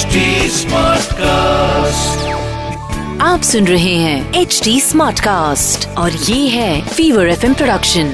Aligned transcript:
HD 0.00 0.20
Smartcast. 0.48 2.20
आप 3.22 3.42
सुन 3.42 3.66
रहे 3.66 3.94
हैं 3.94 4.34
एच 4.34 4.60
डी 4.64 4.80
स्मार्ट 4.80 5.20
कास्ट 5.20 5.88
और 5.88 6.12
ये 6.12 6.48
है 6.48 6.88
fever 6.88 7.28
F 7.28 7.46
production 7.46 8.08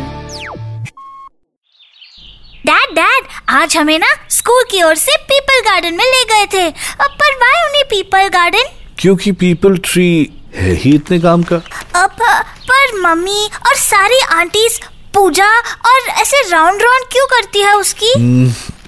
dad 2.66 2.94
dad 2.94 3.26
आज 3.48 3.76
हमें 3.76 3.98
ना 3.98 4.06
स्कूल 4.30 4.64
की 4.70 4.82
ओर 4.82 4.94
से 4.94 5.16
पीपल 5.16 5.60
गार्डन 5.60 5.94
में 5.94 6.04
ले 6.04 6.24
गए 6.24 6.46
थे। 6.46 6.66
अब 7.00 7.16
पर 7.20 7.34
वाई 7.34 7.68
उन्हें 7.68 7.84
पीपल 7.84 8.28
गार्डन 8.28 8.64
क्योंकि 8.98 9.32
पीपल 9.32 9.76
ट्री 9.76 10.30
है 10.54 10.74
ही 10.74 10.94
इतने 10.94 11.20
काम 11.20 11.42
का। 11.42 11.56
अब 11.94 12.16
पर 12.70 13.00
मम्मी 13.00 13.48
और 13.66 13.76
सारी 13.76 14.20
आंटीज 14.32 14.80
पूजा 15.14 15.58
और 15.60 16.08
ऐसे 16.08 16.50
राउंड 16.50 16.82
राउंड 16.82 17.12
क्यों 17.12 17.26
करती 17.26 17.60
है 17.60 17.76
उसकी? 17.76 18.14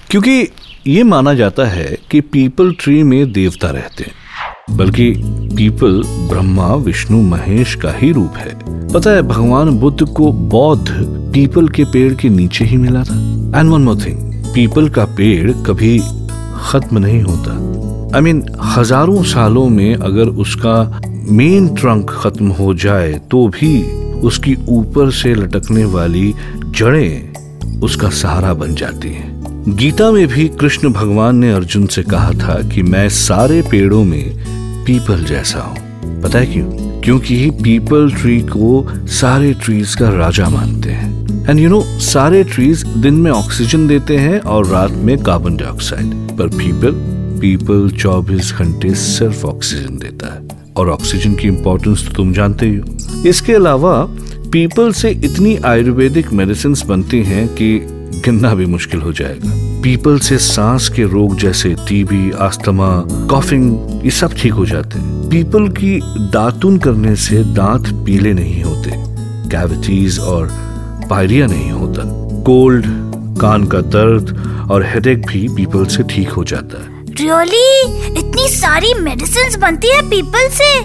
क्योंकि 0.09 0.47
ये 0.89 1.01
माना 1.03 1.33
जाता 1.33 1.65
है 1.65 1.97
कि 2.11 2.19
पीपल 2.21 2.71
ट्री 2.79 3.01
में 3.03 3.31
देवता 3.31 3.69
रहते 3.69 4.03
हैं 4.03 4.77
बल्कि 4.77 5.11
पीपल 5.55 6.01
ब्रह्मा 6.29 6.73
विष्णु 6.75 7.21
महेश 7.21 7.75
का 7.75 7.91
ही 7.91 8.11
रूप 8.11 8.37
है। 8.37 8.53
पता 8.93 9.11
है 9.11 9.21
भगवान 9.21 9.69
बुद्ध 9.79 10.07
को 10.07 10.31
बौद्ध 10.31 10.87
पीपल 11.33 11.67
के 11.69 11.83
पेड़ 11.85 12.13
के 12.13 12.29
नीचे 12.29 12.65
ही 12.65 12.77
मिला 12.77 13.03
था। 13.03 13.15
And 13.59 13.69
one 13.69 13.81
more 13.81 13.95
thing 13.95 14.33
peepal 14.45 14.89
का 14.89 15.05
पेड़ 15.17 15.51
कभी 15.67 15.97
खत्म 16.61 16.97
नहीं 16.97 17.21
होता। 17.21 17.51
आई 17.51 18.21
I 18.21 18.23
मीन 18.23 18.41
mean, 18.41 18.55
हज़ारों 18.65 19.23
सालों 19.23 19.67
में 19.69 19.95
अगर 19.95 20.29
उसका 20.41 21.01
मेन 21.31 21.67
ट्रंक 21.75 22.09
खत्म 22.11 22.47
हो 22.51 22.73
जाए 22.73 23.13
तो 23.31 23.47
भी 23.49 23.81
उसकी 24.21 24.55
ऊपर 24.69 25.11
से 25.11 25.35
लटकने 25.35 25.85
वाली 25.85 26.33
जड़ें 26.65 27.79
उसका 27.81 28.09
सहारा 28.09 28.53
बन 28.53 28.75
जाती 28.75 29.09
हैं। 29.09 29.38
गीता 29.69 30.11
में 30.11 30.27
भी 30.27 30.47
कृष्ण 30.47 30.89
भगवान 30.89 31.35
ने 31.35 31.51
अर्जुन 31.51 31.87
से 31.87 32.03
कहा 32.03 32.31
था 32.31 32.69
कि 32.69 32.83
मैं 32.83 33.09
सारे 33.09 33.61
पेड़ों 33.61 34.03
में 34.03 34.35
पीपल 34.85 35.23
जैसा 35.23 35.59
हूँ। 35.59 35.77
पता 36.21 36.39
है 36.39 36.45
क्यों? 36.45 36.65
क्योंकि 37.01 37.49
पीपल 37.49 38.11
ट्री 38.11 38.39
को 38.39 38.91
सारे 39.07 39.53
ट्रीज 39.53 39.95
का 39.95 40.09
राजा 40.09 40.49
मानते 40.49 40.89
हैं। 40.89 41.27
एंड 41.49 41.59
यू 41.59 41.69
नो 41.69 41.81
सारे 41.83 42.43
ट्रीज 42.43 42.83
दिन 42.83 43.13
में 43.13 43.31
ऑक्सीजन 43.31 43.87
देते 43.87 44.17
हैं 44.17 44.39
और 44.39 44.67
रात 44.67 44.91
में 44.91 45.17
कार्बन 45.17 45.57
डाइऑक्साइड 45.57 46.37
पर 46.37 46.47
पीपल 46.47 46.91
पीपल 47.41 47.89
24 47.89 48.53
घंटे 48.53 48.95
सिर्फ़ 48.95 49.45
ऑक्सीजन 49.45 49.97
देता 49.97 50.33
है। 50.33 50.59
और 50.77 50.89
ऑक्सीजन 50.89 51.35
की 51.35 51.47
इंपॉर्टेंस 51.47 52.07
तो 52.07 52.13
तुम 52.13 52.33
जानते 52.33 52.65
ही 52.65 52.75
हो। 52.75 52.85
इसके 53.27 53.53
अलावा 53.53 54.07
पीपल 54.51 54.91
से 54.91 55.09
इतनी 55.09 55.55
आयुर्वेदिक 55.55 56.33
मेडिसिन 56.33 56.75
बनती 56.87 57.23
हैं 57.23 57.47
कि 57.47 57.95
गिनना 58.15 58.53
भी 58.55 58.65
मुश्किल 58.65 59.01
हो 59.01 59.13
जाएगा। 59.13 59.51
पीपल 59.81 60.19
से 60.19 60.37
सांस 60.37 60.89
के 60.89 61.03
रोग 61.03 61.37
जैसे 61.37 61.75
टीबी 61.87 62.31
आस्थमा 62.31 62.89
कॉफिंग 63.29 64.05
ये 64.05 64.11
सब 64.11 64.33
ठीक 64.33 64.53
हो 64.53 64.65
जाते 64.65 64.99
हैं। 64.99 65.29
पीपल 65.29 65.67
की 65.69 65.99
दातुन 66.31 66.77
करने 66.77 67.15
से 67.15 67.43
दांत 67.55 67.87
पीले 68.05 68.33
नहीं 68.33 68.63
होते 68.63 68.91
कैविटीज 69.49 70.19
और 70.19 70.49
पायरिया 71.09 71.47
नहीं 71.47 71.71
होता। 71.71 72.03
कोल्ड 72.43 72.85
कान 73.41 73.65
का 73.65 73.81
दर्द 73.81 74.67
और 74.71 74.85
हेडेक 74.85 75.25
भी 75.27 75.47
पीपल 75.47 75.85
से 75.85 76.03
ठीक 76.03 76.29
हो 76.29 76.43
जाता 76.43 76.83
है। 76.83 76.97
रियली 77.13 77.81
इतनी 78.19 78.47
सारी 78.47 78.93
मेडिसिन 78.93 79.59
बनती 79.59 79.87
है 79.87 80.01
पीपल 80.09 80.49
से? 80.49 80.77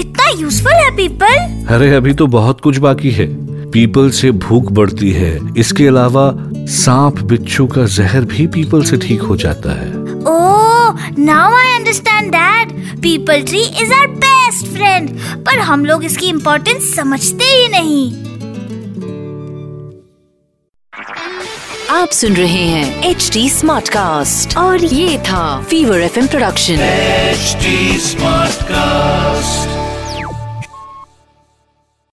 इतना 0.00 0.28
यूजफुल 0.40 0.72
है 0.72 0.90
पीपल? 0.96 1.36
अरे 1.74 1.94
अभी 1.94 2.14
तो 2.14 2.26
बहुत 2.26 2.60
कुछ 2.60 2.78
बाकी 2.78 3.10
है। 3.10 3.26
पीपल 3.72 4.10
से 4.10 4.30
भूख 4.30 4.72
बढ़ती 4.72 5.10
है। 5.12 5.38
इसके 5.58 5.86
अलावा 5.86 6.32
सांप 6.74 7.20
बिच्छू 7.20 7.66
का 7.66 7.84
जहर 7.86 8.24
भी 8.24 8.46
पीपल 8.46 8.82
से 8.82 8.96
ठीक 8.96 9.20
हो 9.20 9.36
जाता 9.36 9.72
है। 9.80 9.90
ओह 10.28 11.08
now 11.18 11.56
I 11.56 11.74
understand 11.78 12.30
that 12.30 12.72
peepal 13.02 13.42
tree 13.42 13.60
is 13.82 13.92
our 13.92 14.06
best 14.24 14.66
friend 14.66 15.10
पर 15.46 15.58
हम 15.58 15.84
लोग 15.84 16.04
इसकी 16.04 16.28
इम्पोर्टेंस 16.28 16.94
समझते 16.96 17.44
ही 17.44 17.68
नहीं। 17.68 18.12
आप 21.90 22.08
सुन 22.08 22.32
रहे 22.32 22.64
हैं 22.64 23.10
एच 23.10 23.30
डी 23.32 23.48
स्मार्ट 23.50 23.88
कास्ट 23.88 24.56
और 24.56 24.84
ये 24.84 25.18
था 25.18 25.60
fever 25.60 26.00
F 26.00 26.18
production 26.26 26.74
H 26.74 27.56
smart 28.02 28.52
Smartcast. 28.58 29.17